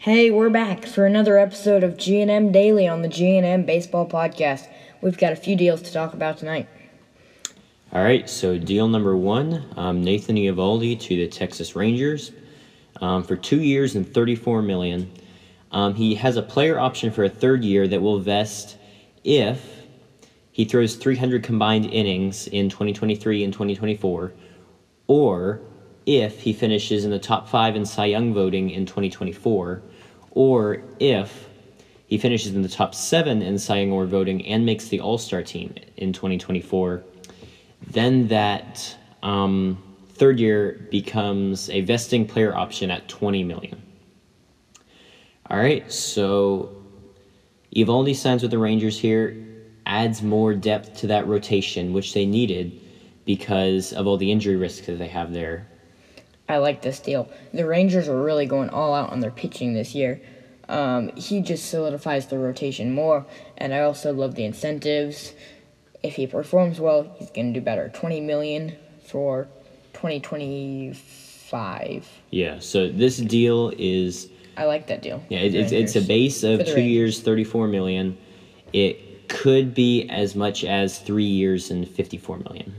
Hey, 0.00 0.30
we're 0.30 0.48
back 0.48 0.86
for 0.86 1.04
another 1.04 1.36
episode 1.36 1.84
of 1.84 1.98
G&M 1.98 2.52
Daily 2.52 2.88
on 2.88 3.02
the 3.02 3.08
G&M 3.08 3.66
Baseball 3.66 4.08
Podcast. 4.08 4.66
We've 5.02 5.18
got 5.18 5.34
a 5.34 5.36
few 5.36 5.56
deals 5.56 5.82
to 5.82 5.92
talk 5.92 6.14
about 6.14 6.38
tonight. 6.38 6.66
All 7.92 8.02
right, 8.02 8.26
so 8.26 8.56
deal 8.56 8.88
number 8.88 9.14
one 9.14 9.62
um, 9.76 10.02
Nathan 10.02 10.36
Eovaldi 10.36 10.98
to 11.00 11.16
the 11.16 11.28
Texas 11.28 11.76
Rangers 11.76 12.32
um, 13.02 13.22
for 13.22 13.36
two 13.36 13.60
years 13.60 13.94
and 13.94 14.10
34 14.10 14.62
million. 14.62 15.12
Um, 15.70 15.94
he 15.94 16.14
has 16.14 16.38
a 16.38 16.42
player 16.42 16.78
option 16.78 17.10
for 17.10 17.24
a 17.24 17.28
third 17.28 17.62
year 17.62 17.86
that 17.86 18.00
will 18.00 18.20
vest 18.20 18.78
if 19.22 19.82
he 20.50 20.64
throws 20.64 20.96
300 20.96 21.42
combined 21.42 21.84
innings 21.84 22.46
in 22.46 22.70
2023 22.70 23.44
and 23.44 23.52
2024, 23.52 24.32
or 25.08 25.60
if 26.18 26.40
he 26.40 26.52
finishes 26.52 27.04
in 27.04 27.10
the 27.10 27.18
top 27.18 27.48
five 27.48 27.76
in 27.76 27.84
Cy 27.84 28.06
Young 28.06 28.34
voting 28.34 28.70
in 28.70 28.86
2024, 28.86 29.82
or 30.32 30.82
if 30.98 31.48
he 32.06 32.18
finishes 32.18 32.54
in 32.54 32.62
the 32.62 32.68
top 32.68 32.94
seven 32.94 33.42
in 33.42 33.58
Cy 33.58 33.78
Young 33.80 33.92
Award 33.92 34.08
voting 34.08 34.44
and 34.46 34.66
makes 34.66 34.88
the 34.88 35.00
All 35.00 35.18
Star 35.18 35.42
team 35.42 35.74
in 35.96 36.12
2024, 36.12 37.04
then 37.88 38.26
that 38.28 38.96
um, 39.22 39.80
third 40.14 40.40
year 40.40 40.86
becomes 40.90 41.70
a 41.70 41.82
vesting 41.82 42.26
player 42.26 42.56
option 42.56 42.90
at 42.90 43.08
20 43.08 43.44
million. 43.44 43.80
All 45.48 45.58
right, 45.58 45.90
so 45.90 46.74
Eovaldi 47.74 48.16
signs 48.16 48.42
with 48.42 48.50
the 48.50 48.58
Rangers 48.58 48.98
here, 48.98 49.36
adds 49.86 50.22
more 50.22 50.54
depth 50.54 50.96
to 50.98 51.06
that 51.08 51.26
rotation, 51.26 51.92
which 51.92 52.14
they 52.14 52.26
needed 52.26 52.80
because 53.24 53.92
of 53.92 54.06
all 54.06 54.16
the 54.16 54.30
injury 54.30 54.56
risks 54.56 54.86
that 54.86 54.98
they 54.98 55.08
have 55.08 55.32
there. 55.32 55.68
I 56.50 56.58
like 56.58 56.82
this 56.82 56.98
deal. 56.98 57.30
The 57.54 57.64
Rangers 57.64 58.08
are 58.08 58.20
really 58.20 58.44
going 58.44 58.70
all 58.70 58.92
out 58.92 59.10
on 59.10 59.20
their 59.20 59.30
pitching 59.30 59.72
this 59.72 59.94
year. 59.94 60.20
Um, 60.68 61.14
he 61.16 61.42
just 61.42 61.70
solidifies 61.70 62.26
the 62.26 62.38
rotation 62.38 62.92
more, 62.92 63.24
and 63.56 63.72
I 63.72 63.80
also 63.82 64.12
love 64.12 64.34
the 64.34 64.44
incentives. 64.44 65.32
If 66.02 66.16
he 66.16 66.26
performs 66.26 66.80
well, 66.80 67.14
he's 67.18 67.30
going 67.30 67.52
to 67.54 67.60
do 67.60 67.64
better. 67.64 67.88
Twenty 67.88 68.20
million 68.20 68.76
for 69.04 69.46
twenty 69.92 70.18
twenty 70.18 70.92
five. 70.92 72.08
Yeah, 72.30 72.58
so 72.58 72.88
this 72.88 73.18
deal 73.18 73.72
is 73.78 74.28
I 74.56 74.64
like 74.64 74.88
that 74.88 75.02
deal. 75.02 75.22
yeah, 75.28 75.38
it, 75.38 75.54
it's 75.54 75.72
it's 75.72 75.96
a 75.96 76.02
base 76.02 76.42
of 76.42 76.58
For 76.58 76.64
the 76.64 76.74
two 76.74 76.82
years, 76.82 77.20
thirty 77.20 77.44
four 77.44 77.68
million. 77.68 78.18
It 78.72 79.28
could 79.28 79.72
be 79.72 80.08
as 80.08 80.34
much 80.34 80.64
as 80.64 80.98
three 80.98 81.24
years 81.24 81.70
and 81.70 81.88
fifty 81.88 82.18
four 82.18 82.38
million. 82.38 82.74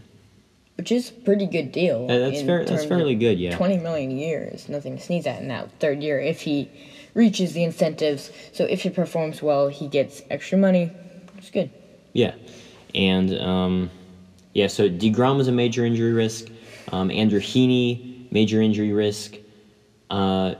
Which 0.81 0.91
is 0.91 1.09
a 1.09 1.13
pretty 1.13 1.45
good 1.45 1.71
deal. 1.71 2.07
Uh, 2.09 2.17
that's 2.17 2.41
fair- 2.41 2.65
that's 2.65 2.85
fairly 2.85 3.13
good, 3.13 3.39
yeah. 3.39 3.55
Twenty 3.55 3.77
million 3.77 4.09
a 4.09 4.15
year 4.15 4.49
is 4.51 4.67
nothing 4.67 4.97
to 4.97 5.03
sneeze 5.03 5.27
at 5.27 5.39
in 5.39 5.47
that 5.49 5.69
third 5.79 6.01
year 6.01 6.19
if 6.19 6.41
he 6.41 6.71
reaches 7.13 7.53
the 7.53 7.63
incentives. 7.63 8.31
So 8.51 8.63
if 8.63 8.81
he 8.81 8.89
performs 8.89 9.43
well, 9.43 9.67
he 9.67 9.88
gets 9.88 10.23
extra 10.31 10.57
money. 10.57 10.89
It's 11.38 11.51
good. 11.51 11.69
Yeah, 12.13 12.33
and 12.95 13.39
um, 13.39 13.91
yeah, 14.55 14.65
so 14.65 14.89
deGrom 14.89 15.38
was 15.38 15.47
a 15.47 15.51
major 15.51 15.85
injury 15.85 16.13
risk. 16.13 16.47
Um, 16.91 17.11
Andrew 17.11 17.39
Heaney, 17.39 18.31
major 18.31 18.59
injury 18.59 18.91
risk. 18.91 19.35
Uh, 20.09 20.55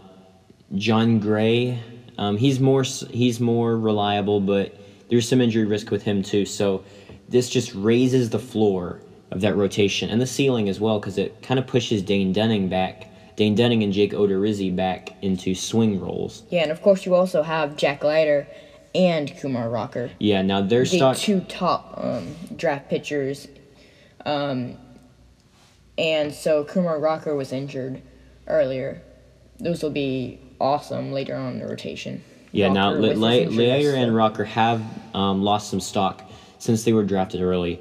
Jon 0.76 1.18
Gray, 1.18 1.80
um, 2.20 2.38
he's 2.38 2.60
more 2.60 2.84
he's 2.84 3.40
more 3.40 3.76
reliable, 3.76 4.40
but 4.40 4.78
there's 5.10 5.28
some 5.28 5.42
injury 5.42 5.66
risk 5.66 5.90
with 5.90 6.04
him 6.04 6.22
too. 6.22 6.46
So 6.46 6.84
this 7.28 7.50
just 7.50 7.74
raises 7.74 8.30
the 8.30 8.38
floor 8.38 9.02
of 9.32 9.42
that 9.42 9.56
rotation 9.56 10.10
and 10.10 10.22
the 10.22 10.28
ceiling 10.28 10.68
as 10.70 10.80
well 10.80 11.00
because 11.00 11.18
it 11.18 11.42
kind 11.42 11.60
of 11.60 11.66
pushes 11.68 12.02
Dane 12.02 12.34
Dunning 12.34 12.68
back, 12.70 13.08
Dane 13.38 13.56
Dunning 13.56 13.82
and 13.84 13.94
Jake 13.94 14.12
Odorizzi 14.12 14.76
back 14.76 15.16
into 15.22 15.56
swing 15.56 16.00
roles. 16.00 16.44
Yeah, 16.50 16.64
and 16.64 16.72
of 16.72 16.82
course 16.82 17.06
you 17.06 17.16
also 17.16 17.42
have 17.42 17.78
Jack 17.78 18.04
Leiter 18.04 18.48
and 18.94 19.36
Kumar 19.40 19.70
Rocker, 19.70 20.12
Yeah, 20.20 20.42
now 20.42 20.62
their 20.62 20.82
the 20.82 20.98
stock. 20.98 21.18
two 21.18 21.40
top 21.42 21.94
um, 21.98 22.36
draft 22.58 22.90
pitchers. 22.90 23.48
Um, 24.26 24.78
and 25.98 26.34
so 26.34 26.64
Kumar 26.66 27.00
Rocker 27.00 27.34
was 27.36 27.54
injured 27.54 28.02
earlier. 28.48 29.02
Those 29.60 29.82
will 29.82 29.92
be 29.92 30.40
awesome 30.60 31.12
later 31.14 31.36
on 31.36 31.54
in 31.54 31.60
the 31.60 31.68
rotation. 31.68 32.24
Yeah, 32.52 32.68
now 32.68 32.90
Rocker 32.94 33.02
Le- 33.02 33.14
Le- 33.16 33.38
injury 33.78 34.02
and 34.02 34.14
Rocker 34.14 34.44
have 34.44 34.84
um, 35.16 35.42
lost 35.42 35.70
some 35.70 35.80
stock 35.80 36.30
since 36.60 36.84
they 36.84 36.92
were 36.92 37.04
drafted 37.06 37.42
early, 37.42 37.80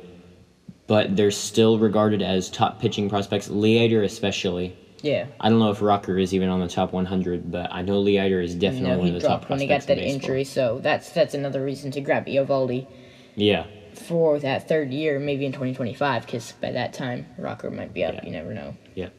but 0.90 1.14
they're 1.14 1.30
still 1.30 1.78
regarded 1.78 2.20
as 2.20 2.50
top 2.50 2.80
pitching 2.80 3.08
prospects. 3.08 3.48
Leiter 3.48 4.02
especially. 4.02 4.76
Yeah. 5.02 5.26
I 5.38 5.48
don't 5.48 5.60
know 5.60 5.70
if 5.70 5.80
Rocker 5.80 6.18
is 6.18 6.34
even 6.34 6.48
on 6.48 6.58
the 6.58 6.66
top 6.66 6.92
100, 6.92 7.48
but 7.48 7.72
I 7.72 7.82
know 7.82 8.00
Leiter 8.00 8.40
is 8.40 8.56
definitely 8.56 8.90
No, 8.90 8.98
one 8.98 9.06
of 9.06 9.14
the 9.14 9.20
top 9.20 9.28
dropped 9.28 9.50
when 9.50 9.58
prospects 9.60 9.84
he 9.86 9.94
got 9.94 9.98
that 9.98 10.04
in 10.04 10.14
injury, 10.16 10.42
so 10.42 10.80
that's 10.82 11.12
that's 11.12 11.32
another 11.32 11.64
reason 11.64 11.92
to 11.92 12.00
grab 12.00 12.26
Eovaldi 12.26 12.88
Yeah, 13.36 13.66
for 13.94 14.40
that 14.40 14.66
third 14.66 14.92
year, 14.92 15.20
maybe 15.20 15.46
in 15.46 15.52
2025, 15.52 16.26
because 16.26 16.50
by 16.60 16.72
that 16.72 16.92
time 16.92 17.24
Rocker 17.38 17.70
might 17.70 17.94
be 17.94 18.02
up. 18.02 18.14
Yeah. 18.14 18.24
You 18.24 18.32
never 18.32 18.52
know. 18.52 18.76
yeah. 18.96 19.10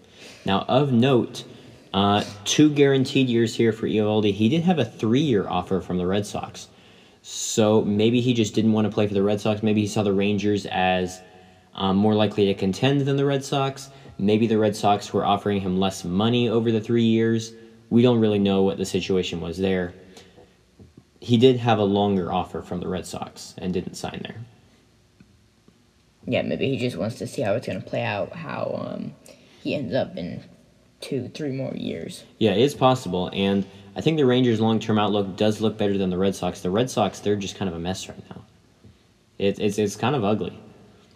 Now 0.46 0.66
of 0.68 0.92
note, 0.92 1.46
uh, 1.94 2.26
two 2.44 2.70
guaranteed 2.70 3.30
years 3.30 3.56
here 3.56 3.72
for 3.72 3.88
Eovaldi. 3.88 4.34
He 4.34 4.50
did 4.50 4.64
have 4.64 4.78
a 4.78 4.84
three-year 4.84 5.48
offer 5.48 5.80
from 5.80 5.98
the 5.98 6.06
Red 6.06 6.26
Sox, 6.26 6.68
so 7.22 7.82
maybe 7.82 8.20
he 8.20 8.34
just 8.34 8.53
didn't 8.56 8.74
want 8.74 8.88
to 8.88 8.94
play 8.94 9.08
for 9.08 9.14
the 9.14 9.24
Red 9.24 9.40
Sox. 9.40 9.64
Maybe 9.64 9.80
he 9.80 9.88
saw 9.88 10.03
the 10.03 10.12
Rangers 10.12 10.66
as 10.66 11.22
um, 11.76 11.98
more 11.98 12.16
likely 12.16 12.46
to 12.46 12.54
contend 12.54 13.02
than 13.02 13.18
the 13.18 13.26
Red 13.26 13.44
Sox. 13.44 13.90
Maybe 14.18 14.48
the 14.48 14.58
Red 14.58 14.76
Sox 14.76 15.14
were 15.14 15.26
offering 15.26 15.62
him 15.62 15.80
less 15.80 16.04
money 16.04 16.50
over 16.50 16.72
the 16.72 16.82
three 16.82 17.04
years. 17.04 17.54
We 17.90 18.02
don't 18.02 18.20
really 18.20 18.40
know 18.40 18.62
what 18.62 18.78
the 18.78 18.86
situation 18.86 19.42
was 19.42 19.58
there. 19.58 19.94
He 21.20 21.38
did 21.38 21.58
have 21.58 21.80
a 21.80 21.84
longer 21.84 22.32
offer 22.32 22.62
from 22.62 22.80
the 22.80 22.88
Red 22.88 23.06
Sox 23.06 23.54
and 23.58 23.74
didn't 23.74 23.96
sign 23.96 24.22
there. 24.24 24.38
Yeah, 26.28 26.44
maybe 26.44 26.70
he 26.70 26.78
just 26.78 26.98
wants 26.98 27.16
to 27.16 27.28
see 27.28 27.42
how 27.42 27.54
it's 27.54 27.68
going 27.68 27.82
to 27.82 27.88
play 27.88 28.03
out, 28.03 28.34
how 28.34 28.86
um, 28.86 29.14
he 29.62 29.76
ends 29.76 29.94
up 29.94 30.16
in 30.18 30.44
two, 31.00 31.30
three 31.30 31.52
more 31.52 31.74
years. 31.74 32.24
Yeah, 32.38 32.52
it's 32.52 32.76
possible, 32.76 33.30
and 33.34 33.66
I 33.96 34.02
think 34.02 34.18
the 34.18 34.26
Rangers' 34.26 34.62
long-term 34.62 35.00
outlook 35.00 35.36
does 35.36 35.62
look 35.62 35.78
better 35.78 35.98
than 35.98 36.09
the 36.09 36.18
Red 36.18 36.36
Sox. 36.36 36.62
The 36.62 36.70
Red 36.70 36.90
Sox, 36.90 37.20
they're 37.20 37.36
just 37.36 37.58
kind 37.58 37.68
of 37.70 37.76
a 37.76 37.80
mess 37.80 38.08
right 38.08 38.30
now. 38.30 38.44
It's 39.38 39.59
it's 39.59 39.80
it's 39.80 39.96
kind 39.96 40.16
of 40.16 40.24
ugly. 40.24 40.58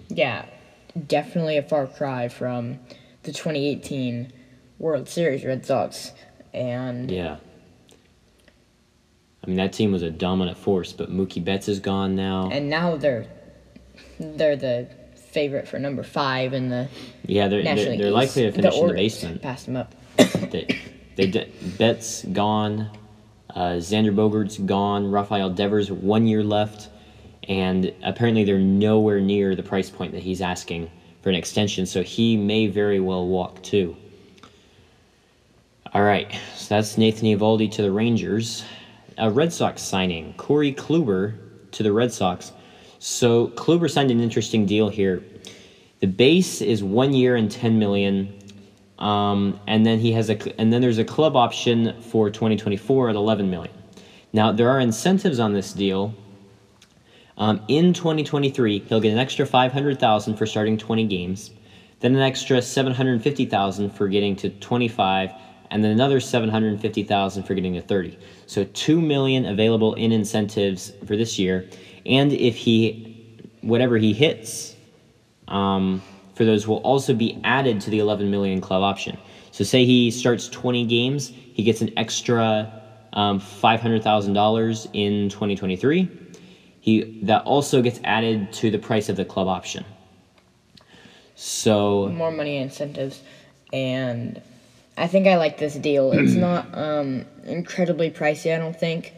Yeah, 0.10 0.46
definitely 1.08 1.58
a 1.58 1.64
far 1.64 1.88
cry 1.88 2.28
from 2.28 2.80
the 3.24 3.32
2018 3.32 4.32
World 4.80 5.10
Series 5.10 5.44
Red 5.44 5.66
Sox. 5.66 6.12
And 6.54 7.10
Yeah. 7.12 7.38
I 9.44 9.48
mean, 9.48 9.58
that 9.58 9.74
team 9.74 9.92
was 9.92 10.02
a 10.02 10.10
dominant 10.10 10.58
force, 10.58 10.92
but 10.92 11.12
Mookie 11.12 11.44
Betts 11.44 11.68
is 11.68 11.80
gone 11.80 12.16
now. 12.16 12.50
and 12.52 12.70
now 12.70 12.96
they're 12.98 13.28
they're 14.20 14.56
the 14.56 14.88
favorite 15.32 15.68
for 15.68 15.78
number 15.78 16.02
five 16.02 16.54
in 16.54 16.70
the 16.70 16.88
yeah, 17.28 17.48
they're 17.48 17.62
National 17.62 17.90
they're, 17.90 17.98
they're 17.98 18.12
likely 18.12 18.44
to 18.44 18.52
finish 18.52 18.76
in 18.76 18.88
the 18.88 18.94
basement. 18.94 19.42
Pass 19.42 19.64
them 19.66 19.76
up. 19.76 19.94
they, 20.18 20.80
they 21.16 21.28
d- 21.28 21.52
Betts 21.78 22.24
gone, 22.26 22.90
uh, 23.54 23.74
Xander 23.74 24.16
Bogaerts 24.16 24.66
gone, 24.66 25.12
Rafael 25.12 25.50
Devers 25.50 25.92
one 25.92 26.26
year 26.26 26.44
left, 26.44 26.90
and 27.48 27.94
apparently 28.04 28.44
they're 28.44 28.60
nowhere 28.60 29.20
near 29.20 29.56
the 29.56 29.64
price 29.64 29.90
point 29.90 30.12
that 30.14 30.24
he's 30.24 30.42
asking 30.42 30.90
for 31.22 31.30
an 31.30 31.36
extension, 31.36 31.86
so 31.86 32.04
he 32.04 32.38
may 32.38 32.68
very 32.68 33.00
well 33.00 33.28
walk 33.28 33.62
too. 33.64 33.96
All 35.94 36.04
right, 36.04 36.32
so 36.56 36.76
that's 36.76 36.98
Nathan 36.98 37.28
Eovaldi 37.28 37.72
to 37.72 37.82
the 37.82 37.92
Rangers. 37.92 38.66
A 39.18 39.30
Red 39.30 39.54
Sox 39.54 39.82
signing, 39.82 40.34
Corey 40.34 40.74
Kluber 40.74 41.36
to 41.72 41.84
the 41.84 41.92
Red 41.92 42.12
Sox. 42.12 42.52
So 43.00 43.48
Kluber 43.50 43.90
signed 43.90 44.12
an 44.12 44.20
interesting 44.20 44.66
deal 44.66 44.90
here. 44.90 45.24
The 46.02 46.08
base 46.08 46.62
is 46.62 46.84
one 46.84 47.14
year 47.14 47.36
and 47.36 47.50
ten 47.50 47.80
million. 47.80 48.38
Um, 49.00 49.60
and 49.68 49.86
then 49.86 50.00
he 50.00 50.12
has 50.14 50.30
a 50.30 50.60
and 50.60 50.72
then 50.72 50.82
there's 50.82 50.98
a 50.98 51.04
club 51.04 51.36
option 51.36 52.02
for 52.02 52.30
2024 52.30 53.10
at 53.10 53.16
11 53.16 53.50
million. 53.50 53.74
Now 54.34 54.52
there 54.52 54.70
are 54.70 54.80
incentives 54.80 55.40
on 55.40 55.54
this 55.54 55.74
deal. 55.74 56.14
Um, 57.38 57.62
in 57.68 57.94
2023, 57.94 58.80
he'll 58.88 59.00
get 59.00 59.12
an 59.12 59.20
extra 59.20 59.46
500,000 59.46 60.38
for 60.38 60.46
starting 60.46 60.78
20 60.78 61.06
games, 61.08 61.52
then 62.00 62.16
an 62.16 62.22
extra 62.22 62.62
750,000 62.62 63.90
for 63.90 64.08
getting 64.08 64.36
to 64.38 64.50
25, 64.50 65.32
and 65.72 65.84
then 65.84 65.92
another 65.92 66.20
750,000 66.20 67.44
for 67.44 67.54
getting 67.54 67.74
to 67.74 67.82
30. 67.82 68.18
So 68.46 68.64
2 68.64 69.02
million 69.02 69.46
available 69.46 69.94
in 69.96 70.12
incentives 70.12 70.94
for 71.06 71.18
this 71.18 71.38
year, 71.38 71.70
and 72.06 72.32
if 72.32 72.56
he 72.56 73.12
whatever 73.62 73.98
he 73.98 74.14
hits 74.14 74.76
um, 75.48 76.02
for 76.36 76.46
those 76.46 76.68
will 76.68 76.78
also 76.78 77.14
be 77.14 77.40
added 77.44 77.82
to 77.82 77.90
the 77.90 78.00
11 78.00 78.30
million 78.30 78.62
club 78.62 78.84
option. 78.84 79.18
So 79.52 79.64
say 79.64 79.86
he 79.86 80.12
starts 80.12 80.48
20 80.50 80.86
games, 80.86 81.30
he 81.30 81.64
gets 81.64 81.82
an 81.82 81.98
extra 81.98 82.84
um, 83.14 83.40
$500,000 83.40 84.90
in 84.94 85.30
2023. 85.30 86.25
He 86.86 87.20
that 87.24 87.42
also 87.46 87.82
gets 87.82 88.00
added 88.04 88.54
to 88.54 88.70
the 88.70 88.78
price 88.78 89.10
of 89.10 89.16
the 89.16 89.26
club 89.26 89.48
option. 89.48 89.84
So 91.36 92.10
More 92.10 92.30
money 92.30 92.58
incentives, 92.58 93.24
and 93.74 94.40
I 94.96 95.08
think 95.08 95.26
I 95.26 95.38
like 95.38 95.58
this 95.58 95.74
deal. 95.74 96.12
It's 96.12 96.36
not 96.48 96.68
um, 96.78 97.26
incredibly 97.44 98.12
pricey, 98.12 98.54
I 98.54 98.60
don't 98.60 98.80
think. 98.80 99.14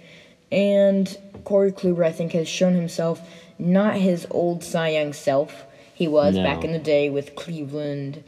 And 0.50 1.14
Corey 1.44 1.74
Kluber, 1.74 2.06
I 2.06 2.14
think, 2.14 2.31
has 2.31 2.48
shown 2.48 2.74
himself 2.74 3.19
not 3.60 3.98
his 3.98 4.25
old 4.31 4.64
Cy 4.64 4.88
Young 4.92 5.12
self 5.12 5.66
he 5.94 6.08
was 6.08 6.36
No. 6.36 6.44
back 6.44 6.64
in 6.64 6.72
the 6.72 6.80
day 6.80 7.10
with 7.10 7.36
Cleveland, 7.36 8.24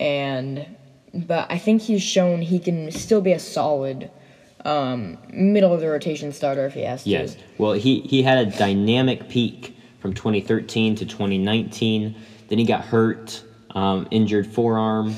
and 0.00 0.66
but 1.14 1.46
I 1.48 1.58
think 1.58 1.82
he's 1.82 2.02
shown 2.02 2.42
he 2.42 2.58
can 2.58 2.90
still 2.90 3.20
be 3.20 3.30
a 3.30 3.38
solid 3.38 4.10
um, 4.64 5.18
middle 5.32 5.72
of 5.72 5.80
the 5.80 5.88
rotation 5.88 6.32
starter 6.32 6.66
if 6.66 6.74
he 6.74 6.82
has 6.82 7.04
to. 7.04 7.10
Yes. 7.10 7.36
Well, 7.58 7.72
he, 7.72 8.00
he 8.00 8.22
had 8.22 8.46
a 8.46 8.50
dynamic 8.58 9.28
peak 9.28 9.76
from 10.00 10.14
2013 10.14 10.96
to 10.96 11.06
2019. 11.06 12.14
Then 12.48 12.58
he 12.58 12.64
got 12.64 12.84
hurt, 12.84 13.42
um, 13.74 14.08
injured 14.10 14.46
forearm, 14.46 15.14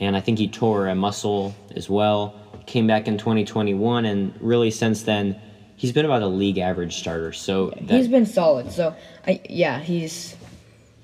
and 0.00 0.16
I 0.16 0.20
think 0.20 0.38
he 0.38 0.48
tore 0.48 0.88
a 0.88 0.94
muscle 0.94 1.54
as 1.74 1.88
well. 1.88 2.40
Came 2.66 2.86
back 2.86 3.08
in 3.08 3.18
2021, 3.18 4.04
and 4.04 4.34
really 4.40 4.70
since 4.70 5.02
then, 5.02 5.40
he's 5.76 5.92
been 5.92 6.04
about 6.04 6.22
a 6.22 6.26
league 6.26 6.58
average 6.58 6.96
starter. 6.96 7.32
So 7.32 7.70
that, 7.82 7.96
He's 7.96 8.08
been 8.08 8.26
solid. 8.26 8.72
So 8.72 8.94
I 9.26 9.40
yeah, 9.48 9.80
he's 9.80 10.34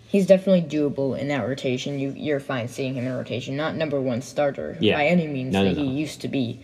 he's 0.09 0.27
definitely 0.27 0.63
doable 0.63 1.19
in 1.19 1.29
that 1.29 1.47
rotation. 1.47 1.99
You 1.99 2.15
you're 2.17 2.41
fine 2.41 2.67
seeing 2.69 2.95
him 2.95 3.07
in 3.07 3.13
rotation. 3.15 3.57
Not 3.57 3.75
number 3.77 4.01
one 4.01 4.23
starter 4.23 4.77
Yeah. 4.81 4.97
by 4.97 5.07
any 5.07 5.27
means 5.27 5.53
No, 5.53 5.65
no, 5.65 5.75
that 5.75 5.81
he 5.81 5.87
used 5.87 6.23
to 6.23 6.29
be, 6.29 6.61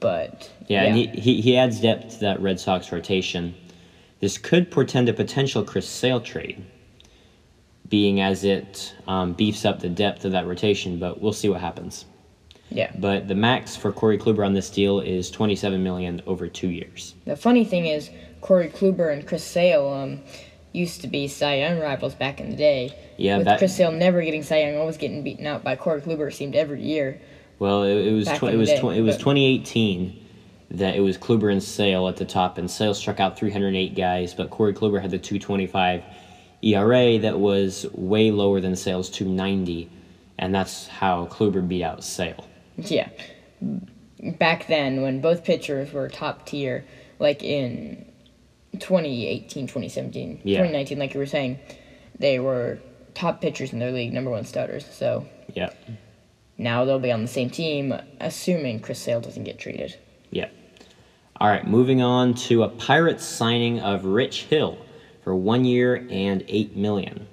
but 0.00 0.50
Yeah, 0.68 0.84
and 0.84 0.96
he, 0.96 1.06
he, 1.08 1.40
he 1.40 1.56
adds 1.56 1.80
depth 1.80 2.14
to 2.14 2.20
that 2.20 2.40
Red 2.40 2.60
Sox 2.60 2.92
rotation. 2.92 3.54
This 4.20 4.38
could 4.38 4.70
portend 4.70 5.08
a 5.08 5.12
potential 5.12 5.64
Chris 5.64 5.88
Sale 5.88 6.20
trade, 6.20 6.64
being 7.88 8.20
as 8.20 8.44
it 8.44 8.94
um, 9.08 9.32
beefs 9.32 9.64
up 9.64 9.80
the 9.80 9.88
depth 9.88 10.24
of 10.24 10.32
that 10.32 10.46
rotation, 10.46 10.98
but 10.98 11.20
we'll 11.20 11.32
see 11.32 11.48
what 11.48 11.60
happens. 11.60 12.04
yeah. 12.68 12.92
But 12.98 13.28
the 13.28 13.34
max 13.34 13.76
for 13.76 13.90
Corey 13.92 14.18
Kluber 14.18 14.44
on 14.46 14.52
this 14.54 14.70
deal 14.70 15.00
is 15.00 15.30
27 15.30 15.82
million 15.82 16.22
over 16.26 16.46
two 16.48 16.68
years. 16.68 17.14
The 17.24 17.36
funny 17.36 17.64
thing 17.64 17.86
is 17.86 18.10
Corey 18.42 18.68
Kluber 18.68 19.12
and 19.12 19.26
Chris 19.26 19.42
Sale 19.44 19.88
um 19.88 20.20
used 20.72 21.00
to 21.00 21.08
be 21.08 21.26
Cy 21.26 21.56
Young 21.56 21.80
rivals 21.80 22.14
back 22.14 22.40
in 22.40 22.48
the 22.50 22.56
day. 22.56 22.96
Yeah, 23.16 23.38
with 23.38 23.46
that- 23.46 23.58
Chris 23.58 23.76
Sale 23.76 23.90
never 23.92 24.22
getting 24.22 24.42
Cy 24.44 24.60
Young, 24.60 24.76
always 24.76 24.96
getting 24.98 25.24
beaten 25.24 25.46
out 25.46 25.64
by 25.64 25.74
Corey 25.74 26.00
Kluber. 26.00 26.28
It 26.28 26.34
seemed 26.34 26.54
every 26.54 26.80
year. 26.82 27.20
Well, 27.60 27.84
it, 27.84 28.06
it 28.06 28.12
was 28.12 28.26
tw- 28.26 28.44
it 28.44 28.56
was 28.56 28.68
day, 28.70 28.80
tw- 28.80 28.96
it 28.96 29.02
was 29.02 29.16
2018 29.16 30.16
that 30.72 30.94
it 30.96 31.00
was 31.00 31.16
Kluber 31.18 31.52
and 31.52 31.62
Sale 31.62 32.08
at 32.08 32.16
the 32.16 32.24
top, 32.24 32.58
and 32.58 32.70
Sale 32.70 32.94
struck 32.94 33.20
out 33.20 33.38
308 33.38 33.94
guys, 33.94 34.34
but 34.34 34.50
Corey 34.50 34.72
Kluber 34.72 35.00
had 35.00 35.10
the 35.10 35.18
225 35.18 36.02
ERA 36.62 37.18
that 37.18 37.38
was 37.38 37.86
way 37.92 38.30
lower 38.30 38.60
than 38.60 38.76
Sale's 38.76 39.10
290, 39.10 39.90
and 40.38 40.54
that's 40.54 40.86
how 40.88 41.26
Kluber 41.26 41.66
beat 41.66 41.82
out 41.82 42.02
Sale. 42.04 42.46
Yeah. 42.76 43.08
Back 44.38 44.66
then, 44.68 45.02
when 45.02 45.20
both 45.20 45.44
pitchers 45.44 45.92
were 45.92 46.08
top 46.08 46.46
tier, 46.46 46.84
like 47.18 47.42
in 47.42 48.06
2018, 48.78 49.66
2017, 49.66 50.40
Yeah. 50.44 50.58
2019, 50.58 50.98
like 50.98 51.14
you 51.14 51.20
were 51.20 51.26
saying, 51.26 51.58
they 52.18 52.38
were 52.38 52.78
top 53.14 53.40
pitchers 53.40 53.72
in 53.72 53.80
their 53.80 53.90
league, 53.92 54.12
number 54.12 54.30
one 54.30 54.44
starters. 54.44 54.86
So 54.86 55.26
Yeah, 55.54 55.70
now 56.60 56.84
they'll 56.84 56.98
be 56.98 57.10
on 57.10 57.22
the 57.22 57.28
same 57.28 57.48
team, 57.48 57.94
assuming 58.20 58.80
Chris 58.80 58.98
Sale 58.98 59.22
doesn't 59.22 59.44
get 59.44 59.58
traded. 59.58 59.96
Yep. 60.30 60.52
All 61.36 61.48
right, 61.48 61.66
moving 61.66 62.02
on 62.02 62.34
to 62.34 62.64
a 62.64 62.68
Pirates 62.68 63.24
signing 63.24 63.80
of 63.80 64.04
Rich 64.04 64.42
Hill 64.42 64.76
for 65.24 65.34
one 65.34 65.64
year 65.64 66.06
and 66.10 66.44
eight 66.48 66.76
million. 66.76 67.26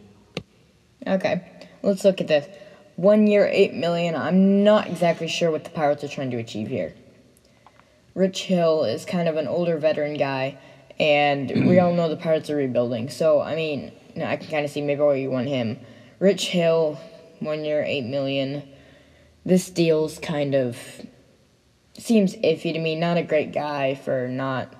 Okay, 1.05 1.45
let's 1.83 2.05
look 2.05 2.21
at 2.21 2.29
this. 2.29 2.47
One 2.95 3.27
year, 3.27 3.45
eight 3.51 3.73
million. 3.73 4.15
I'm 4.15 4.63
not 4.63 4.87
exactly 4.87 5.27
sure 5.27 5.51
what 5.51 5.65
the 5.65 5.71
Pirates 5.71 6.05
are 6.05 6.07
trying 6.07 6.31
to 6.31 6.37
achieve 6.37 6.69
here. 6.69 6.95
Rich 8.15 8.43
Hill 8.43 8.85
is 8.85 9.03
kind 9.03 9.27
of 9.27 9.35
an 9.35 9.45
older 9.45 9.77
veteran 9.77 10.15
guy, 10.15 10.57
and 11.01 11.67
we 11.67 11.79
all 11.81 11.93
know 11.93 12.07
the 12.07 12.15
Pirates 12.15 12.49
are 12.49 12.55
rebuilding. 12.55 13.09
So 13.09 13.41
I 13.41 13.55
mean, 13.55 13.91
I 14.15 14.37
can 14.37 14.49
kind 14.49 14.63
of 14.63 14.71
see 14.71 14.81
maybe 14.81 15.01
why 15.01 15.15
you 15.15 15.29
want 15.29 15.49
him. 15.49 15.81
Rich 16.19 16.47
Hill, 16.47 16.97
one 17.41 17.65
year, 17.65 17.83
eight 17.83 18.05
million. 18.05 18.63
This 19.47 19.69
deal's 19.69 20.19
kind 20.19 20.55
of 20.55 20.77
seems 21.97 22.35
iffy 22.35 22.73
to 22.73 22.79
me. 22.79 22.97
Not 22.97 23.15
a 23.15 23.23
great 23.23 23.53
guy 23.53 23.95
for 23.95 24.27
not 24.27 24.73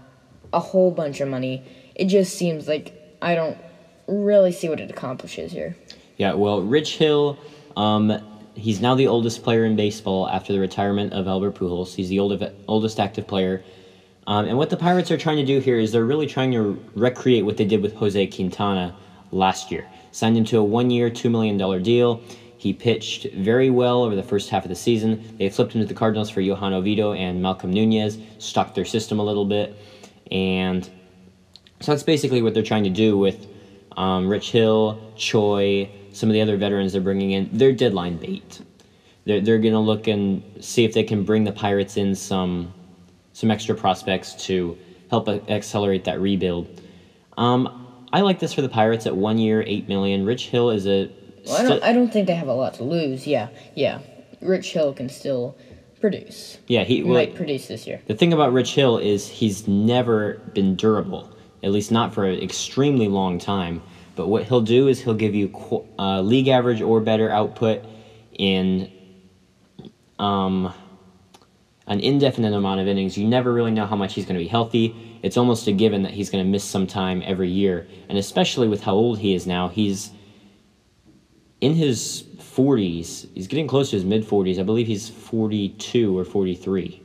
a 0.52 0.60
whole 0.60 0.92
bunch 0.92 1.22
of 1.22 1.30
money. 1.30 1.64
It 1.96 2.06
just 2.06 2.38
seems 2.38 2.68
like 2.68 2.92
I 3.22 3.34
don't 3.34 3.58
really 4.10 4.52
see 4.52 4.68
what 4.68 4.82
it 4.82 4.92
accomplishes 4.92 5.54
here. 5.54 5.78
Yeah, 6.18 6.34
well, 6.34 6.62
Rich 6.62 6.98
Hill, 6.98 7.40
um, 7.78 8.12
he's 8.56 8.82
now 8.82 8.94
the 8.94 9.08
oldest 9.08 9.42
player 9.42 9.64
in 9.64 9.78
baseball 9.78 10.28
after 10.28 10.52
the 10.52 10.60
retirement 10.60 11.14
of 11.14 11.30
Albert 11.30 11.56
Pujols. 11.56 11.96
He's 11.96 12.10
the 12.10 12.20
oldest 12.20 12.54
oldest 12.68 13.00
active 13.00 13.26
player. 13.26 13.64
Um, 14.28 14.48
and 14.48 14.58
what 14.58 14.70
the 14.70 14.76
Pirates 14.76 15.10
are 15.12 15.18
trying 15.18 15.38
to 15.38 15.46
do 15.46 15.62
here 15.62 15.80
is 15.80 15.94
they're 15.94 16.04
really 16.04 16.28
trying 16.28 16.52
to 16.52 16.78
recreate 16.94 17.46
what 17.46 17.56
they 17.56 17.64
did 17.64 17.82
with 17.82 17.94
Jose 17.96 18.28
Quintana 18.28 18.94
last 19.32 19.72
year. 19.72 19.88
Signed 20.12 20.36
him 20.36 20.44
to 20.44 20.58
a 20.58 20.64
one-year, 20.64 21.10
two 21.10 21.30
million 21.30 21.56
dollar 21.56 21.80
deal. 21.80 22.22
He 22.58 22.74
pitched 22.74 23.32
very 23.34 23.70
well 23.70 24.04
over 24.04 24.16
the 24.16 24.24
first 24.24 24.50
half 24.50 24.64
of 24.64 24.70
the 24.70 24.76
season. 24.76 25.36
They 25.38 25.50
flipped 25.50 25.74
him 25.74 25.82
to 25.82 25.88
the 25.88 25.94
Cardinals 25.94 26.30
for 26.30 26.42
Johan 26.42 26.74
Oviedo 26.74 27.14
and 27.14 27.42
Malcolm 27.42 27.72
Nunez, 27.72 28.18
stocked 28.40 28.76
their 28.76 28.86
system 28.86 29.20
a 29.20 29.24
little 29.24 29.46
bit, 29.46 29.76
and 30.32 30.90
so 31.80 31.92
that's 31.92 32.04
basically 32.04 32.42
what 32.42 32.54
they're 32.54 32.64
trying 32.64 32.84
to 32.86 32.90
do 32.90 33.18
with 33.18 33.48
um, 33.96 34.28
Rich 34.28 34.52
Hill, 34.52 35.14
Choi, 35.16 35.90
some 36.12 36.30
of 36.30 36.34
the 36.34 36.42
other 36.42 36.58
veterans 36.58 36.94
they're 36.94 37.02
bringing 37.02 37.32
in. 37.32 37.50
They're 37.54 37.72
deadline 37.74 38.18
bait. 38.18 38.62
They're, 39.26 39.42
they're 39.42 39.60
going 39.60 39.74
to 39.74 39.80
look 39.80 40.08
and 40.08 40.42
see 40.64 40.84
if 40.86 40.94
they 40.94 41.04
can 41.04 41.24
bring 41.24 41.44
the 41.44 41.52
Pirates 41.52 41.98
in 41.98 42.16
some 42.16 42.74
some 43.34 43.52
extra 43.52 43.76
prospects 43.76 44.34
to 44.48 44.76
help 45.12 45.30
accelerate 45.30 46.06
that 46.06 46.20
rebuild. 46.20 46.82
Um, 47.38 48.08
I 48.12 48.22
like 48.22 48.40
this 48.40 48.52
for 48.52 48.64
the 48.64 48.70
Pirates 48.70 49.06
at 49.06 49.16
one 49.16 49.38
year, 49.38 49.64
eight 49.68 49.88
million. 49.88 50.26
Rich 50.26 50.48
Hill 50.48 50.72
is 50.72 50.88
a 50.88 51.12
Well, 51.48 51.58
I 51.58 51.64
don't. 51.70 51.84
I 51.84 51.94
don't 51.94 52.12
think 52.12 52.28
they 52.28 52.36
have 52.36 52.48
a 52.48 52.54
lot 52.54 52.76
to 52.76 52.84
lose. 52.84 53.26
Yeah, 53.28 53.50
yeah. 53.76 54.00
Rich 54.42 54.74
Hill 54.74 54.94
can 54.94 55.10
still 55.10 55.58
produce. 56.00 56.60
yeah 56.68 56.84
he 56.84 57.02
well, 57.04 57.16
might 57.16 57.36
produce 57.36 57.68
this 57.68 57.88
year. 57.88 58.00
The 58.06 58.14
thing 58.14 58.32
about 58.34 58.54
Rich 58.54 58.76
Hill 58.76 58.98
is 59.00 59.28
he's 59.28 59.68
never 59.68 60.36
been 60.54 60.76
durable, 60.76 61.32
at 61.64 61.72
least 61.72 61.92
not 61.92 62.14
for 62.14 62.26
an 62.26 62.40
extremely 62.40 63.08
long 63.08 63.40
time. 63.40 63.82
But 64.16 64.28
what 64.28 64.44
he'll 64.44 64.62
do 64.62 64.88
is 64.88 65.02
he'll 65.02 65.14
give 65.14 65.36
you 65.36 65.50
qu- 65.50 65.86
uh, 65.98 66.22
league 66.22 66.48
average 66.48 66.82
or 66.82 67.02
better 67.02 67.30
output 67.30 67.84
in 68.34 68.92
um, 70.18 70.74
an 71.86 72.00
indefinite 72.00 72.54
amount 72.54 72.80
of 72.80 72.88
innings. 72.88 73.18
You 73.18 73.28
never 73.28 73.54
really 73.54 73.72
know 73.72 73.86
how 73.86 73.96
much 73.96 74.16
he's 74.16 74.26
going 74.26 74.38
to 74.38 74.44
be 74.44 74.48
healthy. 74.48 75.20
It's 75.24 75.38
almost 75.38 75.68
a 75.68 75.72
given 75.72 76.04
that 76.04 76.14
he's 76.14 76.30
going 76.30 76.44
to 76.44 76.50
miss 76.50 76.64
some 76.64 76.88
time 76.88 77.22
every 77.26 77.50
year. 77.50 77.88
And 78.10 78.18
especially 78.18 78.68
with 78.68 78.82
how 78.82 78.94
old 78.94 79.20
he 79.20 79.36
is 79.36 79.46
now, 79.46 79.68
he's 79.68 80.12
in 81.62 81.74
his 81.74 82.24
40s. 82.38 83.28
He's 83.34 83.48
getting 83.48 83.68
close 83.68 83.92
to 83.92 83.96
his 83.96 84.06
mid 84.06 84.26
40s. 84.26 84.60
I 84.60 84.64
believe 84.64 84.88
he's 84.88 85.10
42 85.10 86.18
or 86.18 86.26
43. 86.26 87.02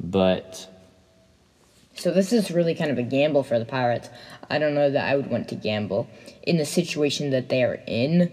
But 0.00 0.68
So 1.94 2.10
this 2.10 2.32
is 2.32 2.50
really 2.50 2.74
kind 2.74 2.90
of 2.90 2.98
a 2.98 3.02
gamble 3.02 3.44
for 3.44 3.58
the 3.58 3.64
Pirates. 3.64 4.08
I 4.50 4.58
don't 4.58 4.74
know 4.74 4.90
that 4.90 5.08
I 5.08 5.16
would 5.16 5.30
want 5.30 5.48
to 5.48 5.54
gamble 5.54 6.08
in 6.42 6.56
the 6.56 6.64
situation 6.64 7.30
that 7.30 7.48
they 7.48 7.62
are 7.62 7.80
in, 7.86 8.32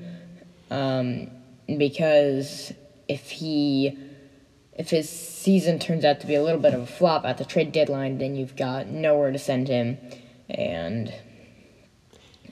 um, 0.71 1.29
because 1.77 2.73
if 3.07 3.29
he, 3.29 3.97
if 4.77 4.89
his 4.89 5.09
season 5.09 5.77
turns 5.77 6.03
out 6.03 6.19
to 6.21 6.27
be 6.27 6.35
a 6.35 6.43
little 6.43 6.59
bit 6.59 6.73
of 6.73 6.81
a 6.81 6.87
flop 6.87 7.25
at 7.25 7.37
the 7.37 7.45
trade 7.45 7.71
deadline, 7.71 8.17
then 8.17 8.35
you've 8.35 8.55
got 8.55 8.87
nowhere 8.87 9.31
to 9.31 9.39
send 9.39 9.67
him, 9.67 9.97
and 10.49 11.13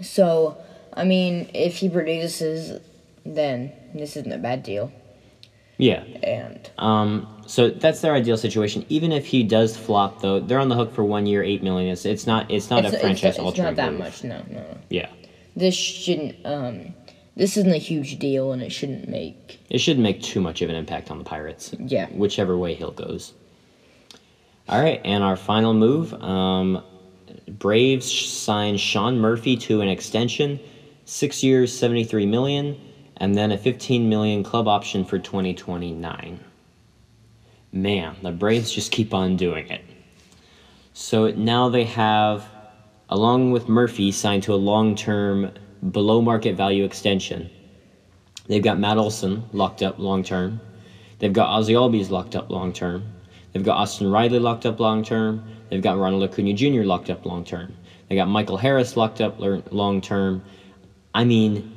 so 0.02 0.58
I 0.98 1.04
mean, 1.04 1.50
if 1.54 1.78
he 1.78 1.90
produces, 1.90 2.82
then 3.26 3.72
this 3.94 4.18
isn't 4.18 4.32
a 4.32 4.38
bad 4.38 4.64
deal, 4.64 4.92
yeah. 5.78 6.04
and 6.24 6.70
Um, 6.78 7.28
so 7.46 7.70
that's 7.70 8.02
their 8.02 8.14
ideal 8.14 8.36
situation. 8.38 8.86
Even 8.90 9.12
if 9.12 9.26
he 9.26 9.44
does 9.44 9.78
flop, 9.78 10.22
though, 10.22 10.40
they're 10.40 10.60
on 10.60 10.70
the 10.70 10.76
hook 10.76 10.94
for 10.94 11.04
one 11.04 11.26
year, 11.28 11.44
eight 11.44 11.62
million. 11.64 11.92
It's, 11.92 12.06
it's 12.06 12.26
not 12.26 12.50
it's 12.50 12.70
not 12.70 12.84
it's, 12.84 12.96
a 12.96 13.00
franchise 13.00 13.38
it's, 13.38 13.48
it's 13.48 13.58
not 13.60 13.76
that 13.76 13.92
move. 13.92 14.00
much. 14.00 14.24
No, 14.24 14.40
no, 14.50 14.60
no. 14.60 14.78
Yeah, 14.90 15.10
this 15.56 15.76
shouldn't 15.76 16.36
um 16.46 16.94
this 17.36 17.56
isn't 17.58 17.72
a 17.72 17.78
huge 17.78 18.18
deal 18.18 18.52
and 18.52 18.64
it 18.64 18.72
shouldn't 18.72 19.08
make 19.08 19.60
it 19.70 19.78
shouldn't 19.78 20.04
make 20.04 20.22
too 20.24 20.42
much 20.42 20.64
of 20.64 20.70
an 20.72 20.76
impact 20.76 21.12
on 21.12 21.20
the 21.20 21.24
Pirates. 21.24 21.74
Yeah. 21.78 22.08
whichever 22.08 22.58
way 22.58 22.74
Hill 22.74 22.92
goes. 22.92 23.34
All 24.70 24.82
right, 24.82 25.00
and 25.06 25.24
our 25.24 25.38
final 25.38 25.74
move, 25.74 26.14
um, 26.16 26.84
Braves 27.48 28.12
signed 28.12 28.80
Sean 28.82 29.18
Murphy 29.20 29.56
to 29.58 29.80
an 29.80 29.88
extension, 29.88 30.60
six 31.08 31.42
years, 31.42 31.72
seventy 31.74 32.04
three 32.04 32.26
million, 32.26 32.80
and 33.16 33.34
then 33.36 33.52
a 33.52 33.58
fifteen 33.58 34.10
million 34.10 34.44
club 34.44 34.68
option 34.68 35.06
for 35.06 35.18
twenty 35.18 35.54
twenty 35.54 35.94
nine. 35.94 36.40
Man, 37.72 38.16
the 38.22 38.32
Braves 38.32 38.72
just 38.72 38.92
keep 38.92 39.14
on 39.14 39.38
doing 39.38 39.70
it. 39.70 39.84
So 40.94 41.32
now 41.32 41.70
they 41.70 41.86
have, 41.86 42.46
along 43.10 43.52
with 43.52 43.70
Murphy, 43.70 44.12
signed 44.12 44.44
to 44.44 44.54
a 44.54 44.56
long 44.56 44.96
term, 44.96 45.52
below 45.92 46.22
market 46.22 46.56
value 46.56 46.84
extension. 46.84 47.50
They've 48.48 48.64
got 48.64 48.80
Matt 48.80 48.98
Olson 48.98 49.44
locked 49.54 49.84
up 49.84 50.00
long 50.00 50.24
term. 50.24 50.60
They've 51.20 51.34
got 51.34 51.50
Ozzy 51.50 51.74
Albies 51.74 52.10
locked 52.10 52.36
up 52.36 52.50
long 52.50 52.74
term. 52.74 53.06
They've 53.54 53.64
got 53.64 53.78
Austin 53.78 54.12
Riley 54.12 54.40
locked 54.40 54.66
up 54.66 54.80
long 54.80 55.04
term. 55.04 55.44
They've 55.70 55.82
got 55.82 55.98
Ronald 55.98 56.24
Acuna 56.24 56.54
Jr. 56.54 56.84
locked 56.84 57.10
up 57.10 57.26
long 57.26 57.44
term. 57.46 57.74
They 58.10 58.16
got 58.16 58.28
Michael 58.28 58.58
Harris 58.58 58.98
locked 58.98 59.22
up 59.22 59.40
long 59.40 60.02
term. 60.02 60.44
I 61.14 61.24
mean, 61.24 61.74